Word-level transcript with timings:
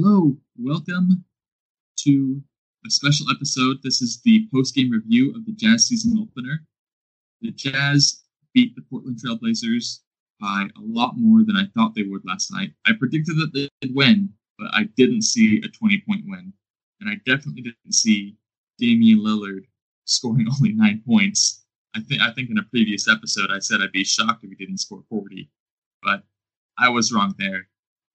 Hello, 0.00 0.36
welcome 0.56 1.24
to 2.04 2.40
a 2.86 2.90
special 2.90 3.28
episode. 3.32 3.78
This 3.82 4.00
is 4.00 4.20
the 4.24 4.46
post-game 4.54 4.92
review 4.92 5.34
of 5.34 5.44
the 5.44 5.50
Jazz 5.50 5.86
season 5.86 6.16
opener. 6.20 6.64
The 7.40 7.50
Jazz 7.50 8.22
beat 8.54 8.76
the 8.76 8.82
Portland 8.82 9.18
Trailblazers 9.18 10.02
by 10.40 10.68
a 10.76 10.80
lot 10.80 11.14
more 11.16 11.42
than 11.44 11.56
I 11.56 11.64
thought 11.74 11.96
they 11.96 12.04
would 12.04 12.24
last 12.24 12.52
night. 12.52 12.70
I 12.86 12.92
predicted 12.96 13.38
that 13.38 13.52
they'd 13.52 13.92
win, 13.92 14.32
but 14.56 14.68
I 14.72 14.84
didn't 14.96 15.22
see 15.22 15.58
a 15.58 15.84
20-point 15.84 16.26
win, 16.28 16.52
and 17.00 17.10
I 17.10 17.14
definitely 17.26 17.62
didn't 17.62 17.92
see 17.92 18.36
Damian 18.78 19.18
Lillard 19.18 19.64
scoring 20.04 20.46
only 20.52 20.74
nine 20.74 21.02
points. 21.08 21.64
I 21.96 22.02
think 22.02 22.22
I 22.22 22.32
think 22.34 22.50
in 22.50 22.58
a 22.58 22.70
previous 22.70 23.08
episode 23.08 23.50
I 23.50 23.58
said 23.58 23.80
I'd 23.80 23.90
be 23.90 24.04
shocked 24.04 24.44
if 24.44 24.50
he 24.50 24.54
didn't 24.54 24.78
score 24.78 25.02
40, 25.08 25.50
but 26.04 26.22
I 26.78 26.88
was 26.88 27.12
wrong 27.12 27.34
there. 27.36 27.66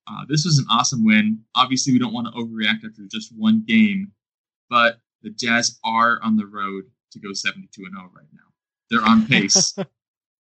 Uh, 0.08 0.26
this 0.28 0.46
was 0.46 0.58
an 0.58 0.66
awesome 0.70 1.06
win. 1.06 1.40
Obviously, 1.56 1.94
we 1.94 2.00
don't 2.00 2.14
want 2.14 2.28
to 2.28 2.34
overreact 2.34 2.86
after 2.86 3.04
just 3.10 3.34
one 3.38 3.64
game, 3.66 4.12
but 4.70 5.00
the 5.22 5.30
Jazz 5.30 5.80
are 5.84 6.20
on 6.22 6.36
the 6.36 6.46
road 6.46 6.84
to 7.12 7.20
go 7.20 7.34
72 7.34 7.84
and 7.86 7.96
0 7.96 8.12
right 8.14 8.26
now. 8.34 8.40
They're 8.90 9.08
on 9.08 9.26
pace. 9.26 9.76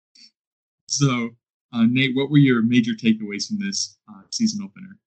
so, 0.90 1.30
uh, 1.74 1.86
Nate, 1.88 2.16
what 2.16 2.30
were 2.30 2.38
your 2.38 2.62
major 2.62 2.92
takeaways 2.92 3.48
from 3.48 3.60
this 3.60 3.98
uh, 4.10 4.22
season 4.32 4.64
opener? 4.64 4.98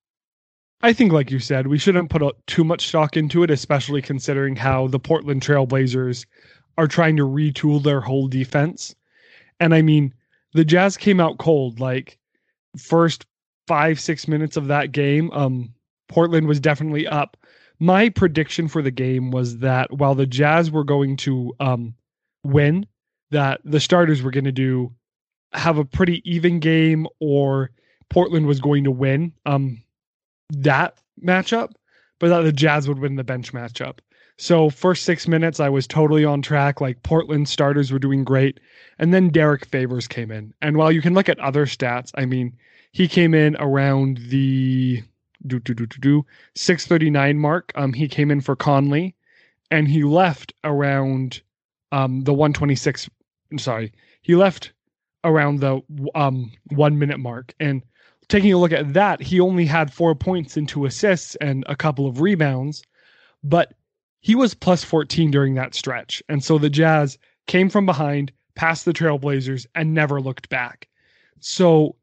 I 0.81 0.93
think, 0.93 1.13
like 1.13 1.31
you 1.31 1.41
said, 1.41 1.67
we 1.67 1.79
shouldn't 1.79 2.11
put 2.11 2.23
too 2.47 2.65
much 2.65 2.87
stock 2.89 3.17
into 3.17 3.43
it, 3.43 3.51
especially 3.51 4.01
considering 4.01 4.55
how 4.55 4.87
the 4.87 5.01
Portland 5.01 5.43
Trailblazers 5.43 6.25
are 6.79 6.87
trying 6.87 7.17
to 7.17 7.25
retool 7.25 7.83
their 7.83 8.01
whole 8.01 8.29
defense. 8.29 8.95
And 9.59 9.75
I 9.75 9.83
mean, 9.83 10.15
the 10.55 10.65
Jazz 10.65 10.97
came 10.97 11.21
out 11.21 11.39
cold. 11.39 11.81
Like, 11.81 12.19
first 12.77 13.27
five 13.69 14.01
six 14.01 14.27
minutes 14.27 14.57
of 14.57 14.67
that 14.69 14.93
game, 14.93 15.31
um, 15.33 15.75
Portland 16.09 16.49
was 16.49 16.59
definitely 16.59 17.07
up. 17.07 17.37
My 17.79 18.09
prediction 18.09 18.67
for 18.67 18.83
the 18.83 18.91
game 18.91 19.31
was 19.31 19.59
that 19.59 19.93
while 19.93 20.15
the 20.17 20.27
Jazz 20.27 20.71
were 20.71 20.85
going 20.85 21.17
to 21.19 21.55
um, 21.61 21.95
win, 22.43 22.87
that 23.31 23.61
the 23.65 23.79
starters 23.79 24.23
were 24.23 24.33
going 24.33 24.45
to 24.45 24.53
do 24.53 24.93
have 25.53 25.79
a 25.79 25.85
pretty 25.85 26.23
even 26.31 26.59
game, 26.61 27.07
or 27.21 27.71
Portland 28.09 28.47
was 28.47 28.61
going 28.61 28.85
to 28.85 28.91
win 28.91 29.33
um, 29.47 29.83
that 30.51 30.99
matchup, 31.23 31.73
but 32.19 32.29
that 32.29 32.43
the 32.43 32.53
Jazz 32.53 32.89
would 32.89 32.99
win 32.99 33.17
the 33.17 33.25
bench 33.25 33.53
matchup. 33.53 33.99
So 34.39 34.71
first 34.71 35.05
six 35.05 35.27
minutes, 35.27 35.59
I 35.59 35.69
was 35.69 35.87
totally 35.87 36.25
on 36.25 36.43
track. 36.43 36.81
Like 36.81 37.03
Portland 37.03 37.49
starters 37.49 37.93
were 37.93 37.99
doing 37.99 38.25
great, 38.25 38.61
and 38.99 39.13
then 39.13 39.31
Derrick 39.31 39.67
Favors 39.67 40.09
came 40.09 40.31
in. 40.31 40.55
And 40.63 40.77
while 40.77 40.93
you 40.93 41.03
can 41.03 41.15
look 41.15 41.29
at 41.29 41.39
other 41.41 41.67
stats, 41.67 42.13
I 42.15 42.25
mean, 42.25 42.57
he 42.99 43.07
came 43.07 43.33
in 43.33 43.55
around 43.61 44.19
the 44.27 45.01
do 45.47 45.61
do 45.61 45.73
do 45.73 45.87
do 45.87 46.01
do 46.01 46.27
639 46.57 47.39
mark. 47.39 47.71
Um, 47.77 47.93
he 47.93 48.09
came 48.09 48.29
in 48.29 48.41
for 48.41 48.57
Conley, 48.57 49.15
and 49.71 49.87
he 49.87 50.03
left 50.03 50.53
around 50.65 51.41
um 51.93 52.23
the 52.23 52.35
126. 52.35 53.09
Sorry, 53.57 53.93
he 54.23 54.35
left 54.35 54.73
around 55.23 55.61
the 55.61 55.81
um 56.17 56.51
one 56.73 56.99
minute 56.99 57.21
mark. 57.21 57.55
And 57.61 57.85
taking 58.27 58.53
a 58.53 58.59
look 58.59 58.73
at 58.73 58.95
that, 58.95 59.23
he 59.23 59.39
only 59.39 59.65
had 59.65 59.93
four 59.93 60.17
points 60.17 60.57
and 60.57 60.69
two 60.69 60.85
assists 60.85 61.37
and 61.37 61.63
a 61.69 61.77
couple 61.77 62.09
of 62.09 62.21
rebounds, 62.21 62.83
but 63.45 63.75
he 64.19 64.35
was 64.35 64.55
plus 64.55 64.83
14 64.83 65.31
during 65.31 65.55
that 65.55 65.77
stretch. 65.77 66.21
And 66.29 66.43
so 66.43 66.59
the 66.59 66.69
Jazz 66.69 67.17
came 67.47 67.71
from 67.71 67.87
behind, 67.87 68.33
past 68.57 68.85
the 68.85 68.93
Trailblazers, 68.93 69.67
and 69.77 69.95
never 69.95 70.21
looked 70.21 70.49
back. 70.49 70.89
So 71.39 71.95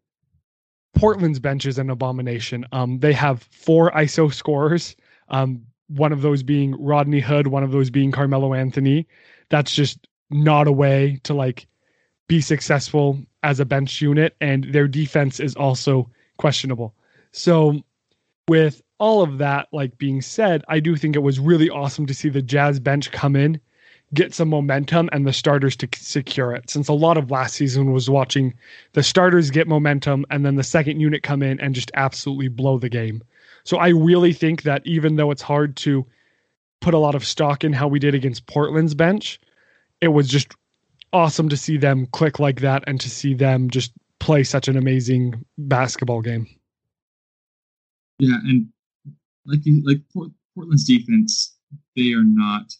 Portland's 0.96 1.40
bench 1.40 1.66
is 1.66 1.78
an 1.78 1.90
abomination. 1.90 2.66
Um, 2.72 3.00
they 3.00 3.14
have 3.14 3.44
four 3.44 3.92
ISO 3.92 4.34
scorers. 4.34 4.96
Um, 5.30 5.62
one 5.88 6.12
of 6.12 6.22
those 6.22 6.42
being 6.42 6.76
Rodney 6.82 7.20
Hood, 7.20 7.48
one 7.48 7.64
of 7.64 7.72
those 7.72 7.90
being 7.90 8.12
Carmelo 8.12 8.54
Anthony. 8.54 9.08
That's 9.50 9.76
just 9.76 10.08
not 10.30 10.68
a 10.68 10.72
way 10.72 11.20
to 11.24 11.34
like 11.34 11.68
be 12.28 12.42
successful 12.42 13.20
as 13.44 13.60
a 13.60 13.66
bench 13.66 14.02
unit, 14.02 14.36
and 14.42 14.66
their 14.66 14.88
defense 14.88 15.40
is 15.40 15.56
also 15.56 16.10
questionable. 16.38 16.96
So, 17.32 17.82
with 18.48 18.82
all 18.98 19.22
of 19.22 19.38
that 19.38 19.68
like 19.72 19.98
being 19.98 20.22
said, 20.22 20.64
I 20.68 20.80
do 20.80 20.96
think 20.96 21.16
it 21.16 21.20
was 21.20 21.40
really 21.40 21.70
awesome 21.70 22.06
to 22.08 22.14
see 22.14 22.30
the 22.30 22.42
Jazz 22.42 22.80
bench 22.80 23.12
come 23.12 23.36
in 23.36 23.60
get 24.14 24.34
some 24.34 24.50
momentum 24.50 25.10
and 25.12 25.26
the 25.26 25.34
starters 25.34 25.76
to 25.78 25.90
secure 25.96 26.54
it. 26.54 26.70
Since 26.70 26.88
a 26.88 26.94
lot 26.94 27.18
of 27.18 27.32
last 27.32 27.56
season 27.56 27.92
was 27.92 28.10
watching 28.10 28.54
the 28.94 29.04
starters 29.04 29.52
get 29.52 29.68
momentum 29.68 30.26
and 30.30 30.46
then 30.46 30.56
the 30.56 30.64
second 30.64 31.00
unit 31.00 31.24
come 31.24 31.42
in 31.42 31.60
and 31.60 31.76
just 31.76 31.92
absolutely 31.96 32.48
blow 32.48 32.78
the 32.78 32.90
game. 32.90 33.24
So 33.64 33.78
I 33.78 33.90
really 33.90 34.32
think 34.32 34.64
that 34.64 34.86
even 34.86 35.16
though 35.16 35.32
it's 35.32 35.42
hard 35.42 35.76
to 35.78 36.06
put 36.82 36.94
a 36.94 37.00
lot 37.00 37.16
of 37.16 37.26
stock 37.26 37.64
in 37.64 37.74
how 37.74 37.88
we 37.88 38.00
did 38.00 38.14
against 38.14 38.46
Portland's 38.46 38.94
bench, 38.94 39.40
it 40.02 40.10
was 40.10 40.28
just 40.28 40.54
awesome 41.12 41.50
to 41.50 41.58
see 41.58 41.78
them 41.78 42.06
click 42.08 42.40
like 42.40 42.62
that 42.62 42.84
and 42.86 43.02
to 43.02 43.10
see 43.10 43.34
them 43.34 43.70
just 43.70 43.92
play 44.20 44.44
such 44.44 44.68
an 44.68 44.78
amazing 44.78 45.44
basketball 45.58 46.22
game. 46.22 46.48
Yeah, 48.20 48.38
and 48.44 48.68
like 49.46 49.66
you, 49.66 49.82
like 49.86 50.02
Portland's 50.56 50.86
defense, 50.86 51.56
they 51.96 52.14
are 52.14 52.24
not 52.24 52.74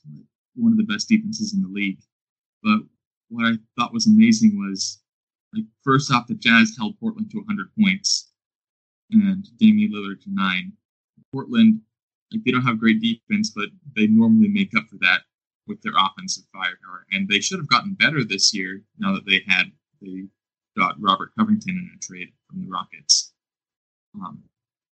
one 0.56 0.72
of 0.72 0.78
the 0.78 0.84
best 0.84 1.10
defenses 1.10 1.54
in 1.54 1.62
the 1.62 1.68
league. 1.68 2.00
But 2.64 2.80
what 3.30 3.46
I 3.46 3.54
thought 3.78 3.94
was 3.94 4.08
amazing 4.08 4.58
was, 4.58 5.02
like, 5.54 5.66
first 5.84 6.12
off, 6.12 6.28
the 6.28 6.36
Jazz 6.36 6.76
held 6.78 7.00
Portland 7.00 7.32
to 7.32 7.38
100 7.38 7.70
points 7.80 8.32
and 9.12 9.46
Damian 9.58 9.92
Lillard 9.92 10.22
to 10.24 10.30
nine. 10.30 10.74
Portland, 11.32 11.82
like, 12.32 12.44
they 12.44 12.52
don't 12.52 12.62
have 12.64 12.80
great 12.80 13.02
defense, 13.02 13.52
but 13.56 13.70
they 13.96 14.08
normally 14.08 14.48
make 14.48 14.76
up 14.76 14.88
for 14.90 14.98
that 15.02 15.22
with 15.68 15.82
their 15.82 15.94
offensive 15.98 16.44
firepower. 16.54 17.06
And 17.12 17.28
they 17.28 17.40
should 17.40 17.60
have 17.60 17.70
gotten 17.70 17.94
better 17.94 18.24
this 18.24 18.54
year 18.54 18.82
now 18.98 19.14
that 19.14 19.26
they 19.26 19.42
had 19.48 19.72
they 20.02 20.26
got 20.78 21.00
Robert 21.00 21.32
Covington 21.38 21.78
in 21.78 21.92
a 21.96 22.00
trade 22.00 22.32
from 22.48 22.62
the 22.62 22.68
Rockets. 22.68 23.34
Um, 24.16 24.44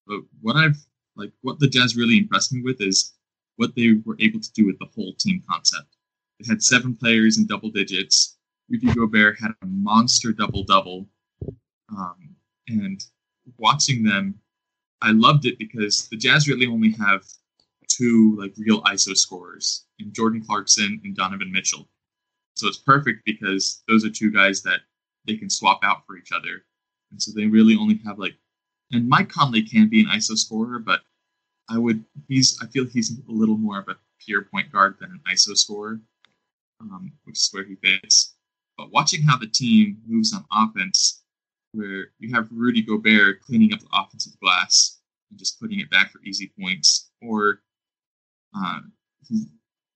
but 0.07 0.21
what 0.41 0.55
I've 0.55 0.77
like, 1.15 1.31
what 1.41 1.59
the 1.59 1.67
Jazz 1.67 1.95
really 1.95 2.17
impressed 2.17 2.53
me 2.53 2.61
with 2.61 2.81
is 2.81 3.13
what 3.61 3.75
they 3.75 3.93
were 4.05 4.17
able 4.19 4.39
to 4.39 4.51
do 4.53 4.65
with 4.65 4.79
the 4.79 4.87
whole 4.95 5.13
team 5.19 5.43
concept. 5.47 5.95
They 6.39 6.47
had 6.47 6.63
seven 6.63 6.95
players 6.95 7.37
in 7.37 7.45
double 7.45 7.69
digits. 7.69 8.37
Rudy 8.67 8.91
Gobert 8.91 9.39
had 9.39 9.51
a 9.61 9.65
monster 9.67 10.31
double 10.31 10.63
double. 10.63 11.07
Um, 11.95 12.35
and 12.67 13.05
watching 13.59 14.01
them, 14.01 14.39
I 15.03 15.11
loved 15.11 15.45
it 15.45 15.59
because 15.59 16.09
the 16.09 16.17
Jazz 16.17 16.47
really 16.47 16.65
only 16.65 16.91
have 16.93 17.23
two 17.87 18.35
like 18.39 18.53
real 18.57 18.81
ISO 18.83 19.15
scorers 19.15 19.85
in 19.99 20.11
Jordan 20.11 20.43
Clarkson 20.43 20.99
and 21.03 21.15
Donovan 21.15 21.51
Mitchell. 21.51 21.87
So 22.55 22.67
it's 22.67 22.77
perfect 22.79 23.23
because 23.25 23.83
those 23.87 24.03
are 24.03 24.09
two 24.09 24.31
guys 24.31 24.63
that 24.63 24.79
they 25.27 25.37
can 25.37 25.51
swap 25.51 25.81
out 25.83 26.07
for 26.07 26.17
each 26.17 26.31
other. 26.31 26.65
And 27.11 27.21
so 27.21 27.31
they 27.31 27.45
really 27.45 27.75
only 27.75 27.99
have 28.05 28.17
like 28.17 28.33
and 28.91 29.07
Mike 29.07 29.29
Conley 29.29 29.61
can 29.61 29.87
be 29.87 30.01
an 30.01 30.07
ISO 30.07 30.35
scorer, 30.35 30.79
but 30.79 31.01
I 31.69 31.77
would 31.77 32.03
he's 32.27 32.57
I 32.61 32.67
feel 32.67 32.85
he's 32.85 33.11
a 33.11 33.31
little 33.31 33.57
more 33.57 33.79
of 33.79 33.87
a 33.87 33.95
pure 34.19 34.43
point 34.43 34.71
guard 34.71 34.97
than 34.99 35.11
an 35.11 35.21
ISO 35.31 35.57
scorer, 35.57 35.99
um, 36.79 37.11
which 37.23 37.37
is 37.37 37.49
where 37.51 37.63
he 37.63 37.75
fits. 37.75 38.35
But 38.77 38.91
watching 38.91 39.21
how 39.23 39.37
the 39.37 39.47
team 39.47 40.01
moves 40.07 40.33
on 40.33 40.45
offense, 40.51 41.23
where 41.73 42.11
you 42.19 42.33
have 42.33 42.47
Rudy 42.51 42.81
Gobert 42.81 43.41
cleaning 43.41 43.73
up 43.73 43.79
the 43.79 43.87
offensive 43.93 44.39
glass 44.39 44.99
and 45.29 45.39
just 45.39 45.59
putting 45.59 45.79
it 45.79 45.89
back 45.89 46.11
for 46.11 46.21
easy 46.23 46.51
points, 46.59 47.11
or 47.21 47.61
uh, 48.55 48.79
he's, 49.27 49.45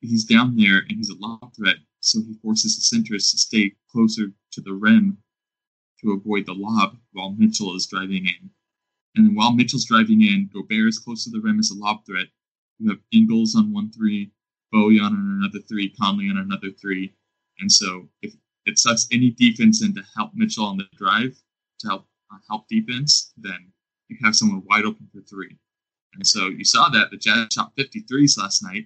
he's 0.02 0.24
down 0.24 0.56
there 0.56 0.80
and 0.80 0.98
he's 0.98 1.09
a 1.09 1.18
lob 1.18 1.54
threat, 1.56 1.78
so 2.00 2.19
he 2.22 2.36
forces 2.42 2.75
the 2.75 2.81
centers 2.81 3.31
to 3.31 3.38
stay 3.38 3.74
closer 3.92 4.31
to 4.51 4.62
the 4.62 4.74
rim 4.74 5.18
to 6.01 6.12
avoid 6.12 6.45
the 6.45 6.54
lob 6.54 6.98
while 7.13 7.31
Mitchell 7.31 7.75
is 7.75 7.88
driving 7.88 8.25
in 8.25 8.50
and 9.15 9.25
then 9.25 9.35
while 9.35 9.53
Mitchell's 9.53 9.85
driving 9.85 10.21
in, 10.21 10.50
Gobert 10.53 10.89
is 10.89 11.00
close 11.00 11.23
to 11.23 11.29
the 11.29 11.39
rim 11.39 11.59
as 11.59 11.71
a 11.71 11.75
lob 11.75 12.06
threat. 12.06 12.27
You 12.79 12.89
have 12.89 13.00
Ingles 13.12 13.56
on 13.56 13.71
one 13.71 13.91
three, 13.91 14.31
Bowie 14.71 15.00
on 15.00 15.13
another 15.13 15.63
three, 15.67 15.89
Conley 15.89 16.29
on 16.29 16.38
another 16.38 16.71
three. 16.71 17.13
And 17.59 17.71
so 17.71 18.09
if 18.21 18.33
it 18.65 18.77
sucks 18.77 19.07
any 19.12 19.31
defense 19.31 19.81
in 19.83 19.94
to 19.95 20.03
help 20.17 20.31
Mitchell 20.33 20.65
on 20.65 20.77
the 20.77 20.88
drive, 20.97 21.35
to 21.79 21.88
help 21.88 22.07
uh, 22.33 22.38
help 22.50 22.67
defense, 22.67 23.31
then 23.38 23.71
you 24.09 24.17
have 24.23 24.35
someone 24.35 24.63
wide 24.65 24.85
open 24.85 25.07
for 25.13 25.21
three. 25.21 25.57
And 26.15 26.25
so 26.25 26.47
you 26.47 26.65
saw 26.65 26.89
that 26.89 27.12
the 27.12 27.17
Jazz 27.17 27.47
shot 27.53 27.75
53s 27.77 28.38
last 28.38 28.63
night, 28.63 28.85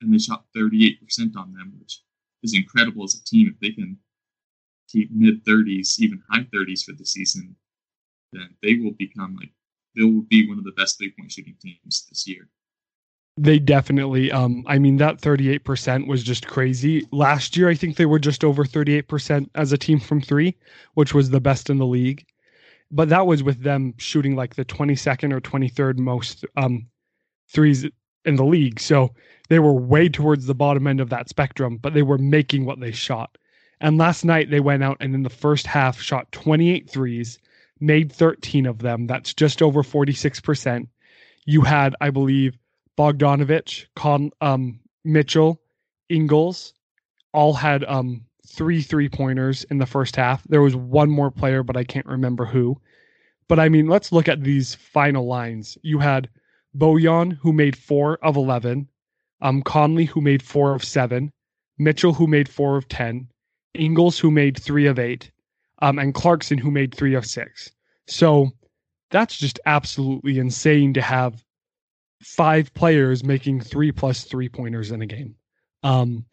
and 0.00 0.12
they 0.12 0.18
shot 0.18 0.44
38% 0.56 1.36
on 1.36 1.52
them, 1.52 1.74
which 1.78 2.00
is 2.42 2.54
incredible 2.54 3.04
as 3.04 3.14
a 3.14 3.24
team. 3.24 3.48
If 3.48 3.60
they 3.60 3.72
can 3.72 3.98
keep 4.88 5.10
mid 5.12 5.44
30s, 5.44 6.00
even 6.00 6.22
high 6.30 6.46
30s 6.54 6.84
for 6.84 6.92
the 6.92 7.04
season, 7.04 7.54
then 8.32 8.54
they 8.62 8.76
will 8.76 8.92
become 8.92 9.36
like 9.36 9.50
they 9.96 10.04
will 10.04 10.22
be 10.22 10.48
one 10.48 10.58
of 10.58 10.64
the 10.64 10.72
best 10.72 10.98
three 10.98 11.12
point 11.18 11.32
shooting 11.32 11.56
teams 11.60 12.06
this 12.08 12.26
year. 12.26 12.48
They 13.36 13.58
definitely, 13.58 14.30
um, 14.30 14.64
I 14.66 14.78
mean, 14.78 14.96
that 14.98 15.20
38% 15.20 16.06
was 16.06 16.22
just 16.22 16.46
crazy. 16.46 17.06
Last 17.10 17.56
year, 17.56 17.68
I 17.68 17.74
think 17.74 17.96
they 17.96 18.06
were 18.06 18.18
just 18.18 18.44
over 18.44 18.64
38% 18.64 19.48
as 19.54 19.72
a 19.72 19.78
team 19.78 19.98
from 19.98 20.20
three, 20.20 20.56
which 20.94 21.14
was 21.14 21.30
the 21.30 21.40
best 21.40 21.70
in 21.70 21.78
the 21.78 21.86
league. 21.86 22.26
But 22.90 23.08
that 23.08 23.26
was 23.26 23.42
with 23.42 23.62
them 23.62 23.94
shooting 23.98 24.36
like 24.36 24.56
the 24.56 24.64
22nd 24.64 25.32
or 25.32 25.40
23rd 25.40 25.98
most 25.98 26.44
um, 26.56 26.86
threes 27.48 27.86
in 28.24 28.36
the 28.36 28.44
league. 28.44 28.80
So 28.80 29.14
they 29.48 29.58
were 29.58 29.72
way 29.72 30.08
towards 30.08 30.46
the 30.46 30.54
bottom 30.54 30.86
end 30.86 31.00
of 31.00 31.10
that 31.10 31.28
spectrum, 31.28 31.78
but 31.78 31.94
they 31.94 32.02
were 32.02 32.18
making 32.18 32.64
what 32.64 32.80
they 32.80 32.92
shot. 32.92 33.38
And 33.80 33.96
last 33.96 34.24
night 34.24 34.50
they 34.50 34.60
went 34.60 34.82
out 34.82 34.98
and 35.00 35.14
in 35.14 35.22
the 35.22 35.30
first 35.30 35.66
half 35.66 36.00
shot 36.00 36.30
28 36.32 36.90
threes, 36.90 37.38
made 37.80 38.12
13 38.12 38.66
of 38.66 38.78
them. 38.78 39.06
That's 39.06 39.34
just 39.34 39.62
over 39.62 39.82
46%. 39.82 40.86
You 41.46 41.62
had, 41.62 41.94
I 42.00 42.10
believe, 42.10 42.58
Bogdanovic, 42.98 43.86
Con, 43.96 44.30
um, 44.40 44.80
Mitchell, 45.04 45.60
Ingles, 46.08 46.74
all 47.32 47.54
had 47.54 47.84
um, 47.84 48.24
three 48.46 48.82
three 48.82 49.08
pointers 49.08 49.64
in 49.64 49.78
the 49.78 49.86
first 49.86 50.16
half. 50.16 50.44
There 50.44 50.62
was 50.62 50.76
one 50.76 51.10
more 51.10 51.30
player, 51.30 51.62
but 51.62 51.76
I 51.76 51.84
can't 51.84 52.06
remember 52.06 52.44
who. 52.44 52.80
But 53.48 53.58
I 53.58 53.68
mean, 53.68 53.86
let's 53.86 54.12
look 54.12 54.28
at 54.28 54.44
these 54.44 54.74
final 54.74 55.26
lines. 55.26 55.78
You 55.82 55.98
had 55.98 56.28
Bojan, 56.76 57.32
who 57.32 57.52
made 57.52 57.76
four 57.76 58.18
of 58.22 58.36
11, 58.36 58.88
um, 59.40 59.62
Conley, 59.62 60.04
who 60.04 60.20
made 60.20 60.42
four 60.42 60.74
of 60.74 60.84
seven, 60.84 61.32
Mitchell, 61.78 62.12
who 62.12 62.26
made 62.26 62.48
four 62.48 62.76
of 62.76 62.86
10, 62.88 63.28
Ingles, 63.74 64.18
who 64.18 64.30
made 64.30 64.58
three 64.58 64.86
of 64.86 64.98
eight, 64.98 65.30
um, 65.80 65.98
and 65.98 66.14
Clarkson, 66.14 66.58
who 66.58 66.70
made 66.70 66.94
three 66.94 67.14
of 67.14 67.26
six. 67.26 67.70
So 68.06 68.50
that's 69.10 69.36
just 69.36 69.58
absolutely 69.66 70.38
insane 70.38 70.94
to 70.94 71.02
have 71.02 71.44
five 72.22 72.72
players 72.74 73.24
making 73.24 73.60
three 73.60 73.92
plus 73.92 74.24
three 74.24 74.48
pointers 74.48 74.90
in 74.90 75.02
a 75.02 75.06
game. 75.06 75.34
Um, 75.82 76.24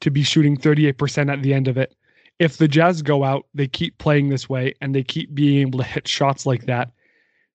to 0.00 0.10
be 0.10 0.22
shooting 0.22 0.56
38% 0.56 1.32
at 1.32 1.42
the 1.42 1.54
end 1.54 1.66
of 1.66 1.78
it. 1.78 1.94
If 2.38 2.58
the 2.58 2.68
Jazz 2.68 3.00
go 3.00 3.24
out, 3.24 3.46
they 3.54 3.66
keep 3.66 3.96
playing 3.98 4.28
this 4.28 4.48
way 4.48 4.74
and 4.80 4.94
they 4.94 5.02
keep 5.02 5.34
being 5.34 5.60
able 5.60 5.78
to 5.78 5.84
hit 5.84 6.06
shots 6.06 6.44
like 6.44 6.66
that, 6.66 6.90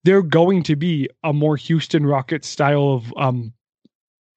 they're 0.03 0.24
going 0.24 0.63
to 0.63 0.75
be 0.75 1.09
a 1.24 1.31
more 1.31 1.57
Houston 1.57 2.06
Rockets 2.06 2.47
style 2.47 2.94
of 2.94 3.13
um, 3.18 3.53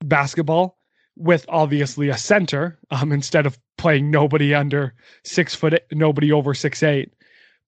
basketball 0.04 0.78
with 1.17 1.44
obviously 1.49 2.09
a 2.09 2.17
center 2.17 2.79
um, 2.91 3.12
instead 3.12 3.47
of 3.47 3.59
playing 3.79 4.11
nobody 4.11 4.55
under 4.55 4.94
six 5.25 5.55
foot, 5.55 5.75
eight, 5.75 5.85
nobody 5.93 6.32
over 6.32 6.55
six 6.55 6.82
eight. 6.82 7.12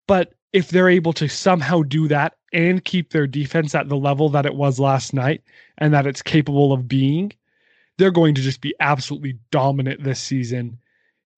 But 0.08 0.34
if 0.54 0.70
they're 0.70 0.90
able 0.90 1.14
to 1.14 1.28
somehow 1.28 1.82
do 1.82 2.08
that 2.08 2.36
and 2.54 2.84
keep 2.86 3.12
their 3.12 3.28
defense 3.28 3.74
at 3.74 3.90
the 3.90 3.98
level 3.98 4.30
that 4.30 4.46
it 4.46 4.56
was 4.56 4.80
last 4.80 5.14
night 5.14 5.42
and 5.80 5.94
that 5.94 6.06
it's 6.06 6.22
capable 6.22 6.72
of 6.72 6.88
being, 6.88 7.32
they're 7.98 8.12
going 8.12 8.36
to 8.36 8.42
just 8.42 8.62
be 8.62 8.76
absolutely 8.80 9.38
dominant 9.52 10.04
this 10.04 10.20
season 10.20 10.78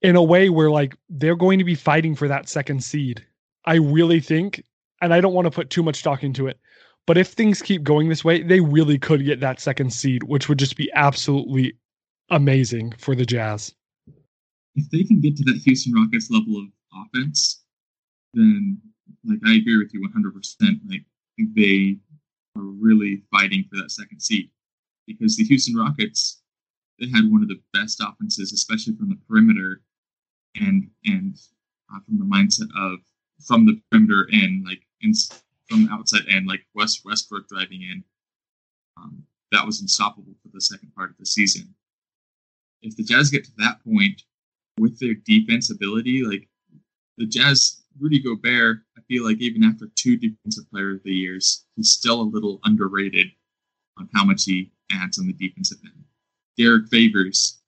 in 0.02 0.16
a 0.16 0.24
way 0.24 0.50
where 0.50 0.69
like 0.69 0.96
they're 1.10 1.36
going 1.36 1.60
to 1.60 1.66
be 1.66 1.75
fighting 1.75 2.16
for 2.16 2.28
that 2.28 2.50
second 2.50 2.84
seed. 2.84 3.25
I 3.66 3.75
really 3.75 4.19
think, 4.19 4.63
and 5.02 5.13
I 5.13 5.22
don't 5.22 5.34
want 5.34 5.46
to 5.46 5.52
put 5.52 5.69
too 5.69 5.84
much 5.84 5.98
stock 5.98 6.24
into 6.24 6.48
it, 6.48 6.60
but 7.07 7.18
if 7.18 7.30
things 7.30 7.62
keep 7.62 7.84
going 7.84 8.10
this 8.10 8.25
way, 8.25 8.44
they 8.44 8.60
really 8.60 8.98
could 8.98 9.24
get 9.24 9.40
that 9.40 9.60
second 9.60 9.94
seed, 9.94 10.24
which 10.24 10.50
would 10.50 10.60
just 10.60 10.75
be 10.75 10.92
absolutely 10.94 11.75
amazing 12.30 12.94
for 12.98 13.16
the 13.16 13.25
Jazz. 13.25 13.74
If 14.75 14.89
they 14.89 15.04
can 15.04 15.22
get 15.22 15.38
to 15.38 15.44
that 15.45 15.62
Houston 15.63 15.94
Rockets 15.94 16.30
level 16.30 16.57
of 16.57 16.66
offense, 16.94 17.63
then 18.33 18.81
like 19.24 19.39
I 19.45 19.56
agree 19.56 19.77
with 19.77 19.94
you 19.94 20.07
100%. 20.07 20.80
Like 20.88 21.04
they 21.56 21.98
are 22.57 22.62
really 22.62 23.24
fighting 23.31 23.66
for 23.69 23.77
that 23.77 23.92
second 23.92 24.22
seed 24.22 24.50
because 25.07 25.38
the 25.38 25.44
Houston 25.45 25.75
Rockets 25.75 26.42
they 27.00 27.07
had 27.10 27.30
one 27.30 27.42
of 27.42 27.50
the 27.50 27.60
best 27.74 28.01
offenses, 28.01 28.54
especially 28.54 28.95
from 28.95 29.10
the 29.10 29.19
perimeter, 29.28 29.81
and 30.56 30.89
and 31.06 31.36
uh, 31.94 32.00
from 32.06 32.19
the 32.19 32.25
mindset 32.25 32.69
of 32.78 33.00
from 33.45 33.66
the 33.66 33.81
perimeter 33.92 34.28
in 34.31 34.63
like 34.66 34.81
in, 35.01 35.13
from 35.69 35.86
the 35.86 35.92
outside 35.92 36.21
end, 36.30 36.48
like 36.48 36.66
West 36.74 37.01
Westbrook 37.06 37.48
driving 37.48 37.81
in. 37.81 38.04
Um, 38.98 39.24
that 39.51 39.66
was 39.66 39.81
unstoppable 39.81 40.33
for 40.42 40.50
the 40.54 40.62
second 40.62 40.94
part 40.95 41.10
of 41.10 41.18
the 41.18 41.25
season. 41.25 41.74
If 42.85 42.95
the 42.95 43.03
Jazz 43.03 43.31
get 43.31 43.43
to 43.45 43.51
that 43.57 43.83
point 43.83 44.21
with 44.77 44.99
their 44.99 45.15
defense 45.15 45.71
ability, 45.71 46.23
like 46.23 46.47
the 47.17 47.25
Jazz, 47.25 47.81
Rudy 47.99 48.19
Gobert, 48.19 48.79
I 48.95 49.01
feel 49.07 49.25
like 49.25 49.39
even 49.39 49.63
after 49.63 49.87
two 49.95 50.17
Defensive 50.17 50.69
Player 50.69 50.91
of 50.91 51.03
the 51.03 51.13
Years, 51.13 51.65
he's 51.75 51.89
still 51.89 52.21
a 52.21 52.23
little 52.23 52.59
underrated 52.63 53.27
on 53.97 54.07
how 54.13 54.23
much 54.23 54.43
he 54.43 54.71
adds 54.91 55.17
on 55.17 55.25
the 55.25 55.33
defensive 55.33 55.79
end. 55.83 56.03
Derrick 56.57 56.87
Favors, 56.89 57.59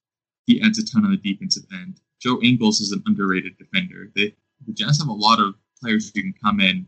he 0.45 0.61
adds 0.61 0.77
a 0.77 0.85
ton 0.85 1.03
on 1.03 1.11
the 1.11 1.17
defensive 1.17 1.63
end. 1.73 1.99
Joe 2.21 2.39
Ingles 2.43 2.79
is 2.79 2.91
an 2.91 3.01
underrated 3.07 3.57
defender. 3.57 4.11
They, 4.15 4.35
the 4.67 4.73
Jazz 4.73 4.99
have 4.99 5.07
a 5.07 5.13
lot 5.13 5.39
of 5.39 5.55
players 5.81 6.11
who 6.13 6.21
can 6.21 6.33
come 6.43 6.59
in, 6.59 6.85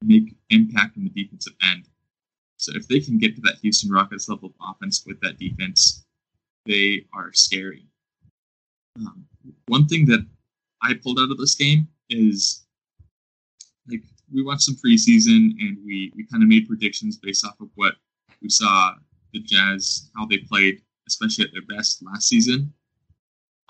and 0.00 0.08
make 0.08 0.34
impact 0.50 0.96
on 0.96 1.04
the 1.04 1.22
defensive 1.22 1.54
end. 1.62 1.84
So 2.56 2.72
if 2.74 2.88
they 2.88 2.98
can 2.98 3.18
get 3.18 3.36
to 3.36 3.40
that 3.42 3.58
Houston 3.62 3.90
Rockets 3.90 4.28
level 4.28 4.48
of 4.48 4.54
offense 4.60 5.04
with 5.06 5.20
that 5.20 5.38
defense, 5.38 6.04
they 6.66 7.04
are 7.14 7.32
scary. 7.32 7.86
Um, 8.96 9.24
one 9.66 9.86
thing 9.86 10.06
that 10.06 10.26
I 10.82 10.94
pulled 10.94 11.18
out 11.18 11.30
of 11.30 11.38
this 11.38 11.54
game 11.54 11.88
is 12.10 12.66
like 13.90 14.02
we 14.32 14.42
watched 14.42 14.62
some 14.62 14.76
preseason 14.76 15.52
and 15.60 15.78
we 15.84 16.12
we 16.16 16.26
kind 16.26 16.42
of 16.42 16.48
made 16.48 16.68
predictions 16.68 17.16
based 17.16 17.44
off 17.44 17.60
of 17.60 17.68
what 17.74 17.94
we 18.42 18.48
saw 18.48 18.94
the 19.32 19.40
Jazz 19.40 20.10
how 20.16 20.26
they 20.26 20.38
played 20.38 20.82
especially 21.08 21.44
at 21.44 21.52
their 21.52 21.76
best 21.76 22.02
last 22.04 22.28
season. 22.28 22.72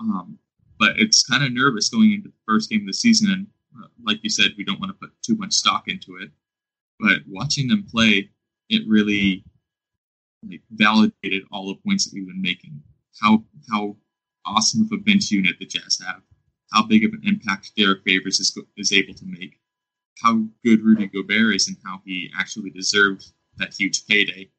Um, 0.01 0.39
but 0.79 0.99
it's 0.99 1.27
kind 1.27 1.43
of 1.43 1.53
nervous 1.53 1.89
going 1.89 2.13
into 2.13 2.29
the 2.29 2.35
first 2.47 2.71
game 2.71 2.83
of 2.83 2.87
the 2.87 2.93
season. 2.93 3.31
And 3.33 3.47
uh, 3.83 3.89
like 4.05 4.19
you 4.23 4.31
said, 4.31 4.51
we 4.59 4.65
don't 4.65 4.81
want 4.81 4.91
to 4.91 4.99
put 4.99 5.13
too 5.23 5.37
much 5.37 5.53
stock 5.53 5.89
into 5.89 6.17
it. 6.17 6.31
But 7.01 7.19
watching 7.27 7.69
them 7.69 7.87
play, 7.91 8.29
it 8.69 8.83
really 8.87 9.45
like, 10.47 10.63
validated 10.71 11.45
all 11.51 11.69
the 11.69 11.81
points 11.87 12.05
that 12.05 12.15
we've 12.15 12.27
been 12.27 12.43
making. 12.43 12.81
How 13.21 13.43
how 13.71 13.97
awesome 14.45 14.83
of 14.83 14.93
a 14.93 14.97
bench 15.03 15.31
unit 15.31 15.57
the 15.59 15.67
Jazz 15.67 16.01
have. 16.07 16.23
How 16.73 16.83
big 16.83 17.05
of 17.05 17.13
an 17.13 17.23
impact 17.25 17.73
Derrick 17.77 18.03
Favors 18.05 18.41
is, 18.41 18.57
is 18.77 18.93
able 18.93 19.15
to 19.15 19.25
make. 19.27 19.59
How 20.23 20.45
good 20.65 20.83
Rudy 20.83 21.07
Gobert 21.07 21.55
is 21.55 21.69
and 21.69 21.77
how 21.85 22.01
he 22.05 22.31
actually 22.39 22.71
deserved 22.71 23.33
that 23.57 23.75
huge 23.75 24.07
payday. 24.07 24.51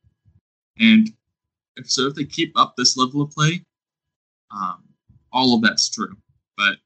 And 0.80 1.12
if 1.76 1.90
so, 1.90 2.08
if 2.08 2.16
they 2.16 2.26
keep 2.26 2.58
up 2.58 2.76
this 2.76 2.98
level 2.98 3.22
of 3.22 3.32
play, 3.32 3.64
um, 4.52 4.84
all 5.32 5.56
of 5.56 5.62
that's 5.62 5.90
true. 5.90 6.16
But 6.58 6.78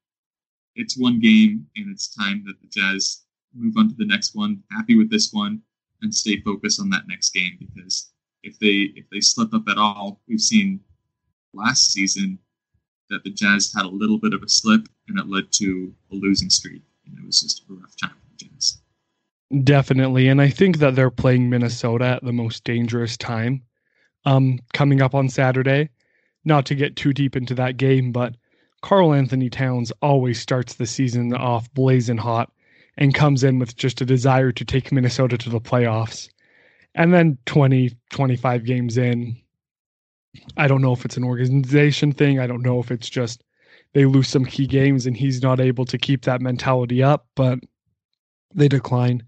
it's 0.76 0.98
one 0.98 1.20
game, 1.20 1.68
and 1.76 1.92
it's 1.92 2.14
time 2.14 2.44
that 2.48 2.60
the 2.62 2.68
Jazz 2.68 3.24
move 3.56 3.76
on 3.78 3.90
to 3.90 3.96
the 3.96 4.06
next 4.06 4.36
one. 4.36 4.62
Happy 4.72 4.98
with 4.98 5.10
this 5.10 5.32
one, 5.32 5.62
and 6.02 6.14
stay 6.14 6.42
focused 6.42 6.80
on 6.80 6.90
that 6.90 7.08
next 7.08 7.32
game 7.32 7.58
because 7.60 8.13
if 8.44 8.60
they 8.60 8.92
if 8.96 9.10
they 9.10 9.22
slip 9.22 9.54
up 9.54 9.68
at 9.70 9.78
all, 9.78 10.22
we've 10.28 10.42
seen 10.42 10.80
last 11.54 11.92
season 11.92 12.38
that 13.10 13.24
the 13.24 13.30
Jazz 13.30 13.74
had 13.76 13.86
a 13.86 13.90
little 13.90 14.18
bit 14.18 14.34
of 14.34 14.44
a 14.44 14.50
slip, 14.50 14.88
and 15.08 15.20
it 15.20 15.28
led 15.28 15.52
to 15.54 15.94
a 16.12 16.16
losing 16.16 16.50
streak, 16.50 16.82
and 17.06 17.18
it 17.18 17.26
was 17.26 17.42
just 17.42 17.64
a 17.70 17.74
rough 17.74 17.96
time 18.02 18.12
for 18.12 18.30
the 18.38 18.46
Jazz. 18.46 18.82
Definitely, 19.64 20.28
and 20.28 20.42
I 20.42 20.50
think 20.50 20.80
that 20.80 20.96
they're 20.96 21.12
playing 21.12 21.50
Minnesota 21.50 22.06
at 22.06 22.24
the 22.24 22.34
most 22.34 22.64
dangerous 22.64 23.18
time 23.18 23.64
um, 24.26 24.60
coming 24.74 25.02
up 25.02 25.16
on 25.16 25.30
Saturday. 25.30 25.90
Not 26.46 26.66
to 26.66 26.76
get 26.76 26.98
too 26.98 27.14
deep 27.14 27.38
into 27.38 27.56
that 27.56 27.78
game, 27.78 28.12
but 28.12 28.36
Karl-Anthony 28.82 29.50
Towns 29.50 29.94
always 30.02 30.42
starts 30.42 30.74
the 30.74 30.86
season 30.86 31.34
off 31.34 31.74
blazing 31.74 32.18
hot 32.18 32.52
and 32.98 33.16
comes 33.16 33.46
in 33.46 33.60
with 33.60 33.78
just 33.78 34.02
a 34.02 34.06
desire 34.06 34.52
to 34.52 34.66
take 34.66 34.92
Minnesota 34.92 35.38
to 35.38 35.50
the 35.50 35.62
playoffs. 35.62 36.28
And 36.96 37.14
then 37.14 37.38
20, 37.46 37.92
25 38.12 38.66
games 38.66 38.98
in, 38.98 39.38
I 40.58 40.68
don't 40.68 40.82
know 40.82 40.94
if 40.94 41.06
it's 41.06 41.18
an 41.18 41.24
organization 41.24 42.12
thing. 42.12 42.40
I 42.40 42.48
don't 42.48 42.62
know 42.62 42.80
if 42.80 42.92
it's 42.92 43.10
just 43.10 43.44
they 43.94 44.06
lose 44.06 44.28
some 44.28 44.46
key 44.46 44.68
games 44.68 45.06
and 45.06 45.16
he's 45.16 45.42
not 45.42 45.60
able 45.60 45.86
to 45.86 45.98
keep 45.98 46.24
that 46.24 46.42
mentality 46.42 47.02
up, 47.02 47.28
but 47.36 47.60
they 48.54 48.68
decline. 48.68 49.24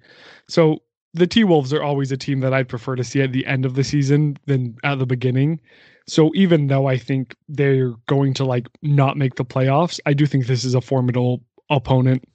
So 0.48 0.80
the 1.14 1.28
T 1.28 1.44
Wolves 1.44 1.74
are 1.74 1.84
always 1.84 2.12
a 2.12 2.18
team 2.18 2.40
that 2.42 2.54
I'd 2.54 2.68
prefer 2.68 2.96
to 2.96 3.04
see 3.04 3.22
at 3.22 3.32
the 3.32 3.46
end 3.46 3.66
of 3.66 3.76
the 3.76 3.84
season 3.84 4.38
than 4.46 4.76
at 4.84 5.00
the 5.00 5.06
beginning. 5.06 5.60
So 6.08 6.32
even 6.36 6.68
though 6.68 6.88
I 6.88 6.98
think 6.98 7.36
they're 7.48 7.94
going 8.08 8.34
to 8.36 8.46
like 8.46 8.68
not 8.82 9.18
make 9.18 9.36
the 9.36 9.46
playoffs, 9.46 10.00
I 10.06 10.14
do 10.14 10.26
think 10.26 10.46
this 10.46 10.64
is 10.64 10.76
a 10.76 10.82
formidable 10.82 11.42
opponent 11.70 12.28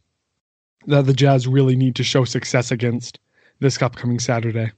that 0.86 1.06
the 1.06 1.12
Jazz 1.12 1.46
really 1.46 1.76
need 1.76 1.94
to 1.96 2.04
show 2.04 2.24
success 2.24 2.70
against 2.70 3.20
this 3.60 3.80
upcoming 3.80 4.18
Saturday. 4.18 4.72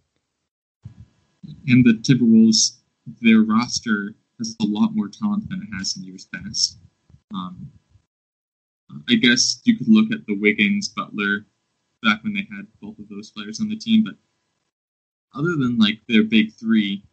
And 1.67 1.85
the 1.85 1.95
Timberwolves, 1.95 2.79
their 3.21 3.41
roster 3.41 4.15
has 4.39 4.57
a 4.61 4.65
lot 4.65 4.95
more 4.95 5.09
talent 5.09 5.49
than 5.49 5.63
it 5.63 5.77
has 5.77 5.97
in 5.97 6.05
years 6.05 6.29
past. 6.33 6.79
Um, 7.35 7.71
I 9.09 9.15
guess 9.15 9.61
you 9.65 9.77
could 9.77 9.89
look 9.89 10.13
at 10.13 10.27
the 10.27 10.39
Wiggins, 10.39 10.89
Butler, 10.89 11.47
back 12.03 12.23
when 12.23 12.35
they 12.35 12.47
had 12.51 12.67
both 12.81 12.99
of 12.99 13.09
those 13.09 13.31
players 13.31 13.61
on 13.61 13.69
the 13.69 13.77
team. 13.77 14.05
But 14.05 14.15
other 15.35 15.57
than 15.57 15.79
like 15.79 16.01
their 16.09 16.25
big 16.25 16.53
three, 16.55 17.05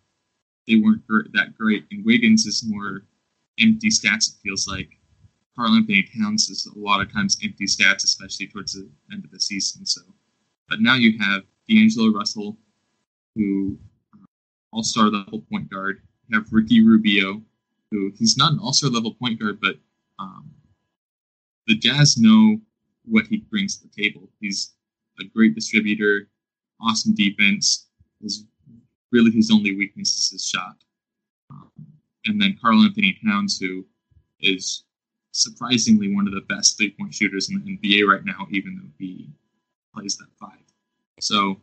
they 0.67 0.75
weren't 0.75 1.03
that 1.33 1.57
great. 1.57 1.86
And 1.91 2.05
Wiggins 2.05 2.45
is 2.45 2.63
more 2.67 3.05
empty 3.59 3.89
stats. 3.89 4.29
It 4.29 4.36
feels 4.43 4.67
like 4.67 4.89
Karl-Anthony 5.55 6.07
Towns 6.17 6.50
is 6.50 6.65
a 6.65 6.77
lot 6.77 7.01
of 7.01 7.12
times 7.12 7.38
empty 7.43 7.65
stats, 7.65 8.03
especially 8.03 8.48
towards 8.48 8.74
the 8.74 8.89
end 9.12 9.25
of 9.25 9.31
the 9.31 9.39
season. 9.39 9.86
So, 9.86 10.01
but 10.67 10.81
now 10.81 10.95
you 10.95 11.17
have 11.19 11.43
D'Angelo 11.67 12.12
Russell, 12.12 12.57
who 13.36 13.77
all 14.71 14.83
star 14.83 15.05
level 15.05 15.41
point 15.51 15.69
guard. 15.69 16.01
You 16.27 16.39
have 16.39 16.51
Ricky 16.51 16.85
Rubio, 16.85 17.41
who 17.91 18.11
he's 18.17 18.38
not 18.38 18.53
an 18.53 18.59
all 18.59 18.73
star 18.73 18.89
level 18.89 19.13
point 19.13 19.39
guard, 19.39 19.59
but 19.61 19.75
um, 20.19 20.49
the 21.67 21.75
Jazz 21.75 22.17
know 22.17 22.59
what 23.05 23.25
he 23.27 23.38
brings 23.38 23.77
to 23.77 23.88
the 23.88 24.03
table. 24.03 24.29
He's 24.39 24.73
a 25.19 25.25
great 25.25 25.55
distributor, 25.55 26.27
awesome 26.81 27.13
defense. 27.13 27.88
Is 28.21 28.45
really 29.11 29.31
his 29.31 29.49
only 29.51 29.75
weakness 29.75 30.15
is 30.15 30.29
his 30.29 30.47
shot. 30.47 30.75
Um, 31.49 31.71
and 32.25 32.39
then 32.39 32.57
Karl-Anthony 32.61 33.17
Towns, 33.25 33.59
who 33.59 33.85
is 34.41 34.83
surprisingly 35.31 36.13
one 36.13 36.27
of 36.27 36.33
the 36.33 36.41
best 36.41 36.77
three 36.77 36.91
point 36.91 37.13
shooters 37.13 37.49
in 37.49 37.63
the 37.63 37.77
NBA 37.77 38.07
right 38.07 38.25
now, 38.25 38.47
even 38.51 38.75
though 38.75 38.89
he 38.97 39.29
plays 39.95 40.17
that 40.17 40.27
five. 40.39 40.59
So 41.19 41.59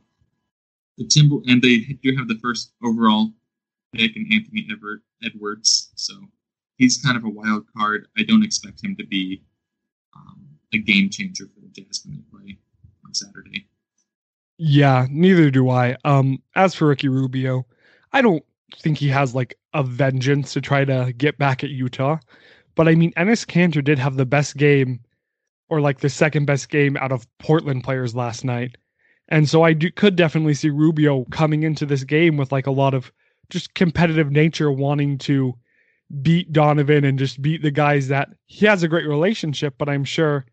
the 0.98 1.06
Timber 1.06 1.36
and 1.46 1.60
they 1.62 1.78
do 2.02 2.16
have 2.16 2.28
the 2.28 2.38
first 2.42 2.72
overall 2.82 3.32
pick 3.94 4.16
in 4.16 4.28
Anthony 4.32 4.66
Everett 4.70 5.00
Edwards. 5.24 5.90
So 5.94 6.14
he's 6.76 7.02
kind 7.02 7.16
of 7.16 7.24
a 7.24 7.28
wild 7.28 7.64
card. 7.76 8.08
I 8.18 8.22
don't 8.22 8.44
expect 8.44 8.84
him 8.84 8.96
to 8.96 9.06
be 9.06 9.42
um, 10.14 10.46
a 10.72 10.78
game 10.78 11.10
changer 11.10 11.44
for 11.46 11.60
the 11.60 11.68
Jazz 11.68 12.02
when 12.04 12.16
they 12.16 12.22
play 12.30 12.58
on 13.04 13.14
Saturday. 13.14 13.66
Yeah, 14.58 15.06
neither 15.10 15.50
do 15.50 15.68
I. 15.68 15.96
Um, 16.04 16.42
as 16.54 16.74
for 16.74 16.88
Ricky 16.88 17.08
Rubio, 17.08 17.66
I 18.12 18.22
don't 18.22 18.44
think 18.78 18.98
he 18.98 19.08
has 19.08 19.34
like 19.34 19.58
a 19.74 19.82
vengeance 19.82 20.52
to 20.54 20.60
try 20.60 20.84
to 20.84 21.12
get 21.16 21.38
back 21.38 21.62
at 21.62 21.70
Utah. 21.70 22.18
But 22.74 22.88
I 22.88 22.94
mean, 22.94 23.12
Enes 23.12 23.46
Kanter 23.46 23.84
did 23.84 23.98
have 23.98 24.16
the 24.16 24.26
best 24.26 24.56
game, 24.56 25.00
or 25.68 25.80
like 25.80 26.00
the 26.00 26.08
second 26.08 26.46
best 26.46 26.68
game 26.68 26.96
out 26.96 27.12
of 27.12 27.26
Portland 27.38 27.84
players 27.84 28.14
last 28.14 28.44
night. 28.44 28.76
And 29.28 29.48
so 29.48 29.62
I 29.62 29.72
do, 29.72 29.90
could 29.90 30.16
definitely 30.16 30.54
see 30.54 30.70
Rubio 30.70 31.24
coming 31.30 31.62
into 31.62 31.84
this 31.84 32.04
game 32.04 32.36
with 32.36 32.52
like 32.52 32.66
a 32.66 32.72
lot 32.72 32.94
of 32.94 33.12
just 33.50 33.74
competitive 33.74 34.30
nature, 34.30 34.70
wanting 34.70 35.18
to 35.18 35.54
beat 36.22 36.52
Donovan 36.52 37.04
and 37.04 37.18
just 37.18 37.42
beat 37.42 37.62
the 37.62 37.70
guys 37.70 38.08
that 38.08 38.28
he 38.46 38.66
has 38.66 38.82
a 38.82 38.88
great 38.88 39.06
relationship, 39.06 39.74
but 39.78 39.88
I'm 39.88 40.04
sure 40.04 40.46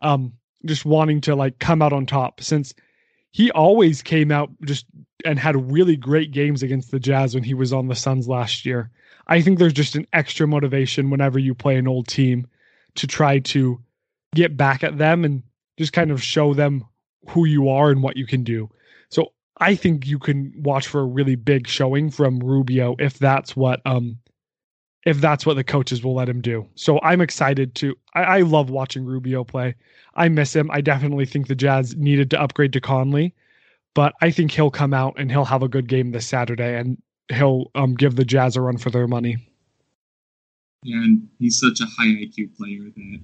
um 0.00 0.32
just 0.64 0.84
wanting 0.84 1.20
to 1.22 1.34
like 1.34 1.58
come 1.58 1.80
out 1.82 1.92
on 1.92 2.06
top 2.06 2.40
since 2.40 2.74
he 3.30 3.50
always 3.50 4.02
came 4.02 4.32
out 4.32 4.50
just 4.64 4.86
and 5.24 5.38
had 5.38 5.70
really 5.70 5.96
great 5.96 6.30
games 6.30 6.62
against 6.62 6.90
the 6.90 7.00
Jazz 7.00 7.34
when 7.34 7.44
he 7.44 7.54
was 7.54 7.72
on 7.72 7.88
the 7.88 7.94
Suns 7.94 8.28
last 8.28 8.64
year. 8.64 8.90
I 9.26 9.40
think 9.40 9.58
there's 9.58 9.72
just 9.72 9.96
an 9.96 10.06
extra 10.12 10.46
motivation 10.46 11.10
whenever 11.10 11.38
you 11.38 11.54
play 11.54 11.76
an 11.76 11.88
old 11.88 12.08
team 12.08 12.46
to 12.94 13.06
try 13.06 13.40
to 13.40 13.82
get 14.34 14.56
back 14.56 14.84
at 14.84 14.98
them 14.98 15.24
and 15.24 15.42
just 15.78 15.92
kind 15.92 16.10
of 16.10 16.22
show 16.22 16.54
them 16.54 16.84
who 17.28 17.44
you 17.44 17.68
are 17.68 17.90
and 17.90 18.02
what 18.02 18.16
you 18.16 18.26
can 18.26 18.42
do. 18.44 18.68
So 19.10 19.32
I 19.58 19.74
think 19.74 20.06
you 20.06 20.18
can 20.18 20.52
watch 20.56 20.86
for 20.86 21.00
a 21.00 21.06
really 21.06 21.34
big 21.34 21.66
showing 21.66 22.10
from 22.10 22.38
Rubio 22.40 22.96
if 22.98 23.18
that's 23.18 23.56
what 23.56 23.80
um 23.86 24.18
if 25.04 25.20
that's 25.20 25.46
what 25.46 25.54
the 25.54 25.64
coaches 25.64 26.02
will 26.02 26.14
let 26.14 26.28
him 26.28 26.40
do. 26.40 26.68
So 26.74 27.00
I'm 27.02 27.20
excited 27.20 27.74
to 27.76 27.94
I, 28.14 28.22
I 28.22 28.40
love 28.40 28.70
watching 28.70 29.04
Rubio 29.04 29.44
play. 29.44 29.74
I 30.14 30.28
miss 30.28 30.54
him. 30.54 30.70
I 30.70 30.80
definitely 30.80 31.26
think 31.26 31.46
the 31.46 31.54
Jazz 31.54 31.96
needed 31.96 32.30
to 32.30 32.40
upgrade 32.40 32.72
to 32.72 32.80
Conley, 32.80 33.34
but 33.94 34.14
I 34.20 34.30
think 34.30 34.50
he'll 34.50 34.70
come 34.70 34.94
out 34.94 35.14
and 35.18 35.30
he'll 35.30 35.44
have 35.44 35.62
a 35.62 35.68
good 35.68 35.88
game 35.88 36.12
this 36.12 36.26
Saturday 36.26 36.76
and 36.76 37.00
he'll 37.28 37.70
um, 37.74 37.94
give 37.94 38.16
the 38.16 38.24
Jazz 38.24 38.56
a 38.56 38.60
run 38.60 38.78
for 38.78 38.90
their 38.90 39.06
money. 39.06 39.36
And 40.84 41.28
he's 41.38 41.58
such 41.58 41.80
a 41.80 41.86
high 41.86 42.06
IQ 42.06 42.56
player 42.56 42.84
that, 42.94 43.20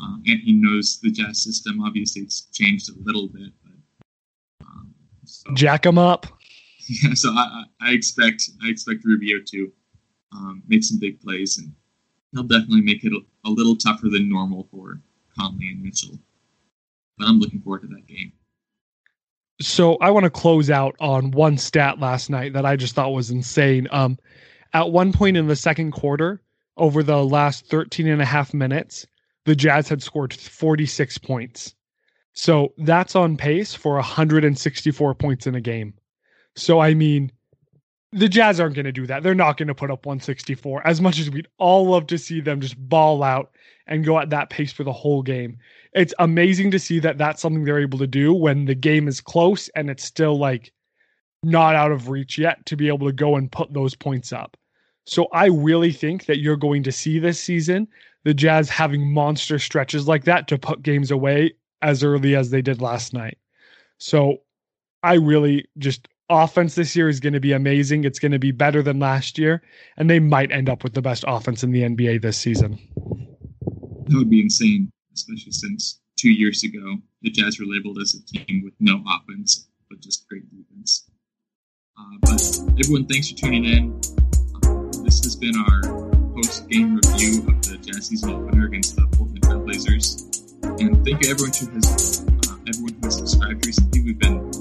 uh, 0.00 0.16
and 0.26 0.40
he 0.40 0.52
knows 0.52 1.00
the 1.00 1.10
Jazz 1.10 1.42
system. 1.42 1.82
Obviously, 1.82 2.22
it's 2.22 2.42
changed 2.52 2.90
a 2.90 2.94
little 3.02 3.28
bit, 3.28 3.52
but 3.64 4.66
um, 4.66 4.94
so, 5.24 5.52
jack 5.54 5.86
him 5.86 5.98
up. 5.98 6.26
Yeah, 6.88 7.14
so 7.14 7.30
I, 7.30 7.64
I 7.80 7.90
expect 7.90 8.48
I 8.62 8.68
expect 8.68 9.04
Rubio 9.04 9.38
to 9.44 9.72
um, 10.32 10.62
make 10.68 10.84
some 10.84 11.00
big 11.00 11.20
plays, 11.20 11.58
and 11.58 11.74
he'll 12.30 12.44
definitely 12.44 12.82
make 12.82 13.02
it 13.02 13.12
a, 13.12 13.18
a 13.44 13.50
little 13.50 13.74
tougher 13.74 14.08
than 14.08 14.28
normal 14.28 14.68
for 14.70 15.00
Conley 15.36 15.70
and 15.70 15.82
Mitchell. 15.82 16.16
But 17.18 17.26
I'm 17.26 17.40
looking 17.40 17.60
forward 17.60 17.82
to 17.82 17.88
that 17.88 18.06
game. 18.06 18.30
So 19.60 19.96
I 19.96 20.10
want 20.10 20.24
to 20.24 20.30
close 20.30 20.70
out 20.70 20.94
on 21.00 21.32
one 21.32 21.58
stat 21.58 21.98
last 21.98 22.30
night 22.30 22.52
that 22.52 22.64
I 22.64 22.76
just 22.76 22.94
thought 22.94 23.12
was 23.12 23.32
insane. 23.32 23.88
Um, 23.90 24.16
at 24.72 24.90
one 24.90 25.12
point 25.12 25.36
in 25.36 25.48
the 25.48 25.56
second 25.56 25.92
quarter, 25.92 26.40
over 26.76 27.02
the 27.02 27.24
last 27.24 27.66
13 27.66 28.06
and 28.06 28.20
a 28.20 28.26
half 28.26 28.52
minutes, 28.52 29.06
the 29.46 29.56
Jazz 29.56 29.88
had 29.88 30.02
scored 30.02 30.34
46 30.34 31.18
points. 31.18 31.74
So 32.34 32.74
that's 32.76 33.16
on 33.16 33.38
pace 33.38 33.74
for 33.74 33.94
164 33.94 35.14
points 35.14 35.46
in 35.46 35.54
a 35.54 35.60
game. 35.60 35.94
So, 36.54 36.80
I 36.80 36.92
mean, 36.92 37.32
the 38.12 38.28
Jazz 38.28 38.60
aren't 38.60 38.74
going 38.74 38.84
to 38.84 38.92
do 38.92 39.06
that. 39.06 39.22
They're 39.22 39.34
not 39.34 39.56
going 39.56 39.68
to 39.68 39.74
put 39.74 39.90
up 39.90 40.04
164 40.04 40.86
as 40.86 41.00
much 41.00 41.18
as 41.18 41.30
we'd 41.30 41.48
all 41.58 41.88
love 41.88 42.06
to 42.08 42.18
see 42.18 42.40
them 42.40 42.60
just 42.60 42.76
ball 42.76 43.22
out 43.22 43.50
and 43.86 44.04
go 44.04 44.18
at 44.18 44.30
that 44.30 44.50
pace 44.50 44.72
for 44.72 44.84
the 44.84 44.92
whole 44.92 45.22
game 45.22 45.58
it's 45.96 46.14
amazing 46.18 46.70
to 46.70 46.78
see 46.78 46.98
that 47.00 47.16
that's 47.16 47.40
something 47.40 47.64
they're 47.64 47.80
able 47.80 47.98
to 47.98 48.06
do 48.06 48.34
when 48.34 48.66
the 48.66 48.74
game 48.74 49.08
is 49.08 49.20
close 49.20 49.68
and 49.70 49.88
it's 49.88 50.04
still 50.04 50.38
like 50.38 50.70
not 51.42 51.74
out 51.74 51.90
of 51.90 52.10
reach 52.10 52.36
yet 52.36 52.64
to 52.66 52.76
be 52.76 52.86
able 52.86 53.06
to 53.06 53.12
go 53.12 53.36
and 53.36 53.50
put 53.50 53.72
those 53.72 53.94
points 53.94 54.30
up. 54.30 54.58
So 55.06 55.26
I 55.32 55.46
really 55.46 55.92
think 55.92 56.26
that 56.26 56.38
you're 56.38 56.56
going 56.56 56.82
to 56.82 56.92
see 56.92 57.18
this 57.18 57.40
season 57.40 57.88
the 58.26 58.34
Jazz 58.34 58.68
having 58.68 59.14
monster 59.14 59.56
stretches 59.56 60.08
like 60.08 60.24
that 60.24 60.48
to 60.48 60.58
put 60.58 60.82
games 60.82 61.12
away 61.12 61.54
as 61.80 62.02
early 62.02 62.34
as 62.34 62.50
they 62.50 62.60
did 62.60 62.82
last 62.82 63.14
night. 63.14 63.38
So 63.98 64.38
I 65.04 65.14
really 65.14 65.68
just 65.78 66.08
offense 66.28 66.74
this 66.74 66.96
year 66.96 67.08
is 67.08 67.20
going 67.20 67.34
to 67.34 67.40
be 67.40 67.52
amazing. 67.52 68.02
It's 68.02 68.18
going 68.18 68.32
to 68.32 68.40
be 68.40 68.50
better 68.50 68.82
than 68.82 68.98
last 68.98 69.38
year 69.38 69.62
and 69.96 70.10
they 70.10 70.18
might 70.18 70.50
end 70.50 70.68
up 70.68 70.82
with 70.82 70.94
the 70.94 71.02
best 71.02 71.24
offense 71.28 71.62
in 71.62 71.70
the 71.70 71.82
NBA 71.82 72.20
this 72.20 72.36
season. 72.36 72.80
That 74.08 74.16
would 74.16 74.30
be 74.30 74.40
insane 74.40 74.90
especially 75.14 75.52
since 75.52 76.00
two 76.18 76.32
years 76.32 76.64
ago 76.64 76.96
the 77.22 77.30
Jazz 77.30 77.60
were 77.60 77.66
labeled 77.66 77.98
as 78.00 78.12
a 78.16 78.26
team 78.26 78.62
with 78.64 78.74
no 78.80 79.04
offense 79.06 79.68
but 79.88 80.00
just 80.00 80.28
great 80.28 80.42
defense. 80.50 81.08
Uh, 81.96 82.16
but 82.22 82.58
everyone, 82.80 83.06
thanks 83.06 83.30
for 83.30 83.36
tuning 83.36 83.66
in. 83.66 84.00
Uh, 84.64 85.04
this 85.04 85.22
has 85.22 85.36
been 85.36 85.54
our 85.56 86.15
post-game 86.36 86.96
review 86.96 87.40
of 87.48 87.62
the 87.64 88.02
season 88.02 88.30
opener 88.30 88.66
against 88.66 88.94
the 88.94 89.06
Portland 89.16 89.40
Trailblazers. 89.40 90.20
And 90.78 91.02
thank 91.02 91.24
you 91.24 91.30
everyone 91.32 91.56
who 91.56 91.66
has 91.72 92.26
uh, 92.28 92.60
everyone 92.68 92.92
who 92.92 93.06
has 93.08 93.16
subscribed 93.16 93.64
recently. 93.64 94.02
We've 94.02 94.18
been 94.18 94.52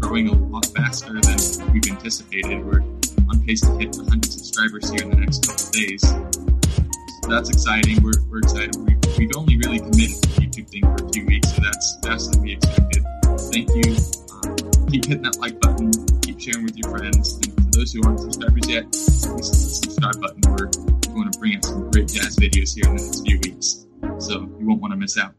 growing 0.00 0.28
a 0.28 0.32
lot 0.32 0.64
faster 0.72 1.12
than 1.20 1.36
we've 1.72 1.86
anticipated. 1.90 2.64
We're 2.64 2.80
on 3.28 3.44
pace 3.44 3.60
to 3.60 3.76
hit 3.76 3.94
100 3.94 4.24
subscribers 4.24 4.88
here 4.88 5.02
in 5.02 5.10
the 5.10 5.20
next 5.20 5.44
couple 5.44 5.68
days. 5.76 6.00
So 6.00 7.28
that's 7.28 7.50
exciting. 7.50 8.02
We're, 8.02 8.16
we're 8.30 8.38
excited. 8.38 8.76
We 8.76 8.96
we've 9.18 9.36
only 9.36 9.58
really 9.58 9.80
committed 9.80 10.16
to 10.16 10.28
the 10.32 10.46
YouTube 10.48 10.70
thing 10.70 10.82
for 10.96 11.04
a 11.04 11.12
few 11.12 11.26
weeks, 11.26 11.52
so 11.52 11.60
that's 11.60 12.28
than 12.28 12.40
we 12.40 12.56
expected. 12.56 13.04
Thank 13.52 13.68
you. 13.76 13.92
Um, 14.32 14.56
keep 14.88 15.04
hitting 15.04 15.28
that 15.28 15.36
like 15.44 15.60
button. 15.60 15.92
Keep 16.22 16.40
sharing 16.40 16.64
with 16.64 16.78
your 16.78 16.88
friends. 16.88 17.36
And 17.36 17.55
those 17.76 17.92
who 17.92 18.00
aren't 18.04 18.20
subscribers 18.20 18.68
yet, 18.68 18.90
please 18.90 19.24
hit 19.24 19.36
the 19.36 19.42
subscribe 19.42 20.20
button. 20.20 20.40
We're 20.48 20.66
going 21.14 21.30
to 21.30 21.38
bring 21.38 21.56
out 21.56 21.64
some 21.64 21.90
great 21.90 22.08
jazz 22.08 22.36
videos 22.36 22.74
here 22.74 22.88
in 22.90 22.96
the 22.96 23.02
next 23.02 23.26
few 23.26 23.38
weeks, 23.40 23.86
so 24.18 24.40
you 24.58 24.66
won't 24.66 24.80
want 24.80 24.92
to 24.92 24.96
miss 24.96 25.18
out. 25.18 25.34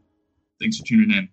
Thanks 0.60 0.78
for 0.78 0.86
tuning 0.86 1.10
in. 1.10 1.28